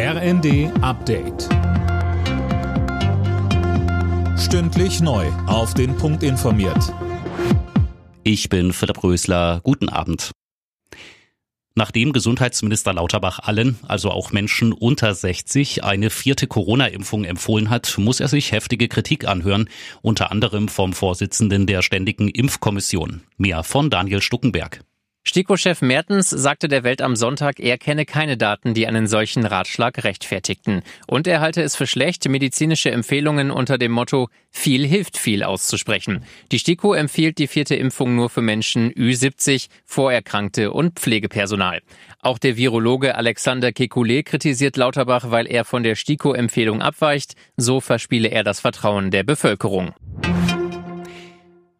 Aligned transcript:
RND 0.00 0.70
Update. 0.80 1.48
Stündlich 4.38 5.00
neu. 5.00 5.26
Auf 5.48 5.74
den 5.74 5.96
Punkt 5.96 6.22
informiert. 6.22 6.94
Ich 8.22 8.48
bin 8.48 8.72
Philipp 8.72 9.02
Rösler. 9.02 9.60
Guten 9.64 9.88
Abend. 9.88 10.30
Nachdem 11.74 12.12
Gesundheitsminister 12.12 12.92
Lauterbach 12.92 13.40
allen, 13.40 13.76
also 13.88 14.12
auch 14.12 14.30
Menschen 14.30 14.72
unter 14.72 15.12
60, 15.12 15.82
eine 15.82 16.10
vierte 16.10 16.46
Corona-Impfung 16.46 17.24
empfohlen 17.24 17.68
hat, 17.68 17.98
muss 17.98 18.20
er 18.20 18.28
sich 18.28 18.52
heftige 18.52 18.86
Kritik 18.86 19.26
anhören, 19.26 19.68
unter 20.00 20.30
anderem 20.30 20.68
vom 20.68 20.92
Vorsitzenden 20.92 21.66
der 21.66 21.82
Ständigen 21.82 22.28
Impfkommission. 22.28 23.22
Mehr 23.36 23.64
von 23.64 23.90
Daniel 23.90 24.22
Stuckenberg. 24.22 24.84
STIKO-Chef 25.28 25.82
Mertens 25.82 26.30
sagte 26.30 26.68
der 26.68 26.84
Welt 26.84 27.02
am 27.02 27.14
Sonntag, 27.14 27.60
er 27.60 27.76
kenne 27.76 28.06
keine 28.06 28.38
Daten, 28.38 28.72
die 28.72 28.86
einen 28.86 29.06
solchen 29.06 29.44
Ratschlag 29.44 30.02
rechtfertigten. 30.02 30.80
Und 31.06 31.26
er 31.26 31.42
halte 31.42 31.60
es 31.60 31.76
für 31.76 31.86
schlecht, 31.86 32.26
medizinische 32.26 32.90
Empfehlungen 32.90 33.50
unter 33.50 33.76
dem 33.76 33.92
Motto 33.92 34.30
viel 34.50 34.86
hilft 34.86 35.18
viel 35.18 35.42
auszusprechen. 35.42 36.24
Die 36.50 36.58
STIKO 36.58 36.94
empfiehlt 36.94 37.36
die 37.36 37.46
vierte 37.46 37.74
Impfung 37.74 38.16
nur 38.16 38.30
für 38.30 38.40
Menschen 38.40 38.90
Ü70, 38.90 39.68
Vorerkrankte 39.84 40.72
und 40.72 40.98
Pflegepersonal. 40.98 41.82
Auch 42.22 42.38
der 42.38 42.56
Virologe 42.56 43.14
Alexander 43.14 43.68
Kekulé 43.68 44.22
kritisiert 44.22 44.78
Lauterbach, 44.78 45.30
weil 45.30 45.46
er 45.46 45.66
von 45.66 45.82
der 45.82 45.94
STIKO-Empfehlung 45.94 46.80
abweicht. 46.80 47.34
So 47.58 47.82
verspiele 47.82 48.28
er 48.28 48.44
das 48.44 48.60
Vertrauen 48.60 49.10
der 49.10 49.24
Bevölkerung. 49.24 49.92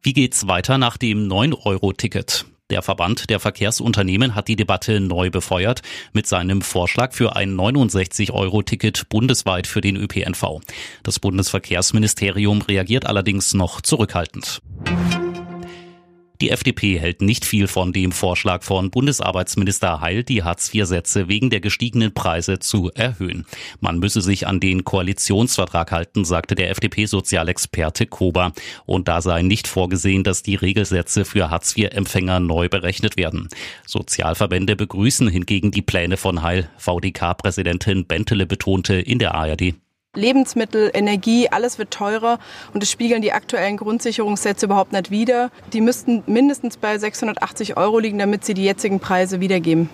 Wie 0.00 0.12
geht's 0.12 0.46
weiter 0.46 0.78
nach 0.78 0.96
dem 0.96 1.26
9-Euro-Ticket? 1.26 2.51
Der 2.72 2.80
Verband 2.80 3.28
der 3.28 3.38
Verkehrsunternehmen 3.38 4.34
hat 4.34 4.48
die 4.48 4.56
Debatte 4.56 4.98
neu 4.98 5.28
befeuert 5.28 5.82
mit 6.14 6.26
seinem 6.26 6.62
Vorschlag 6.62 7.12
für 7.12 7.36
ein 7.36 7.54
69-Euro-Ticket 7.54 9.10
bundesweit 9.10 9.66
für 9.66 9.82
den 9.82 9.94
ÖPNV. 9.94 10.60
Das 11.02 11.18
Bundesverkehrsministerium 11.18 12.62
reagiert 12.62 13.04
allerdings 13.04 13.52
noch 13.52 13.82
zurückhaltend. 13.82 14.62
Die 16.42 16.50
FDP 16.50 16.98
hält 16.98 17.22
nicht 17.22 17.44
viel 17.44 17.68
von 17.68 17.92
dem 17.92 18.10
Vorschlag 18.10 18.64
von 18.64 18.90
Bundesarbeitsminister 18.90 20.00
Heil, 20.00 20.24
die 20.24 20.42
Hartz-IV-Sätze 20.42 21.28
wegen 21.28 21.50
der 21.50 21.60
gestiegenen 21.60 22.14
Preise 22.14 22.58
zu 22.58 22.90
erhöhen. 22.92 23.46
Man 23.78 24.00
müsse 24.00 24.20
sich 24.20 24.48
an 24.48 24.58
den 24.58 24.82
Koalitionsvertrag 24.82 25.92
halten, 25.92 26.24
sagte 26.24 26.56
der 26.56 26.70
FDP-Sozialexperte 26.70 28.06
Kober. 28.06 28.54
Und 28.86 29.06
da 29.06 29.20
sei 29.20 29.42
nicht 29.42 29.68
vorgesehen, 29.68 30.24
dass 30.24 30.42
die 30.42 30.56
Regelsätze 30.56 31.24
für 31.24 31.48
Hartz-IV-Empfänger 31.48 32.40
neu 32.40 32.68
berechnet 32.68 33.16
werden. 33.16 33.48
Sozialverbände 33.86 34.74
begrüßen 34.74 35.28
hingegen 35.28 35.70
die 35.70 35.82
Pläne 35.82 36.16
von 36.16 36.42
Heil. 36.42 36.68
VDK-Präsidentin 36.76 38.06
Bentele 38.06 38.46
betonte 38.46 38.94
in 38.94 39.20
der 39.20 39.36
ARD. 39.36 39.74
Lebensmittel, 40.14 40.90
Energie, 40.92 41.48
alles 41.48 41.78
wird 41.78 41.90
teurer 41.90 42.38
und 42.74 42.82
es 42.82 42.90
spiegeln 42.90 43.22
die 43.22 43.32
aktuellen 43.32 43.78
Grundsicherungssätze 43.78 44.66
überhaupt 44.66 44.92
nicht 44.92 45.10
wider. 45.10 45.50
Die 45.72 45.80
müssten 45.80 46.22
mindestens 46.26 46.76
bei 46.76 46.98
680 46.98 47.78
Euro 47.78 47.98
liegen, 47.98 48.18
damit 48.18 48.44
sie 48.44 48.52
die 48.52 48.64
jetzigen 48.64 49.00
Preise 49.00 49.40
wiedergeben. 49.40 49.88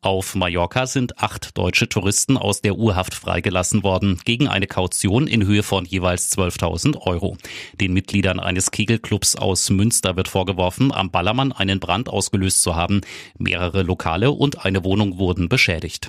Auf 0.00 0.34
Mallorca 0.34 0.86
sind 0.86 1.20
acht 1.20 1.56
deutsche 1.56 1.88
Touristen 1.88 2.36
aus 2.36 2.60
der 2.62 2.74
Urhaft 2.74 3.14
freigelassen 3.14 3.84
worden, 3.84 4.20
gegen 4.24 4.48
eine 4.48 4.66
Kaution 4.66 5.28
in 5.28 5.46
Höhe 5.46 5.62
von 5.62 5.84
jeweils 5.84 6.36
12.000 6.36 7.00
Euro. 7.06 7.36
Den 7.80 7.92
Mitgliedern 7.92 8.40
eines 8.40 8.72
Kegelclubs 8.72 9.36
aus 9.36 9.70
Münster 9.70 10.16
wird 10.16 10.26
vorgeworfen, 10.26 10.92
am 10.92 11.12
Ballermann 11.12 11.52
einen 11.52 11.78
Brand 11.78 12.08
ausgelöst 12.08 12.62
zu 12.62 12.74
haben. 12.74 13.02
Mehrere 13.38 13.82
Lokale 13.82 14.32
und 14.32 14.64
eine 14.64 14.82
Wohnung 14.82 15.18
wurden 15.18 15.48
beschädigt. 15.48 16.08